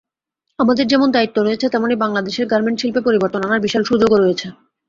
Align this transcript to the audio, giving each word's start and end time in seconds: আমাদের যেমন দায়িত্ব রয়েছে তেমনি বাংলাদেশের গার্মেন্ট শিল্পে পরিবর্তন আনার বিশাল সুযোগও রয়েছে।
আমাদের 0.59 0.85
যেমন 0.87 1.09
দায়িত্ব 1.11 1.37
রয়েছে 1.39 1.65
তেমনি 1.69 1.95
বাংলাদেশের 2.03 2.49
গার্মেন্ট 2.51 2.77
শিল্পে 2.81 3.01
পরিবর্তন 3.07 3.41
আনার 3.43 3.63
বিশাল 3.65 3.83
সুযোগও 3.89 4.17
রয়েছে। 4.17 4.47